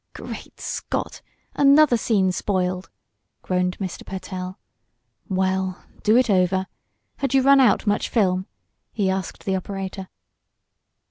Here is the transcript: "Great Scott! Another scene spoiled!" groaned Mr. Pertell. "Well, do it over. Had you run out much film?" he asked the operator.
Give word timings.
"Great 0.15 0.59
Scott! 0.59 1.21
Another 1.53 1.95
scene 1.95 2.31
spoiled!" 2.31 2.89
groaned 3.43 3.77
Mr. 3.77 4.03
Pertell. 4.03 4.57
"Well, 5.29 5.83
do 6.01 6.17
it 6.17 6.27
over. 6.27 6.65
Had 7.17 7.35
you 7.35 7.43
run 7.43 7.59
out 7.59 7.85
much 7.85 8.09
film?" 8.09 8.47
he 8.91 9.11
asked 9.11 9.45
the 9.45 9.55
operator. 9.55 10.09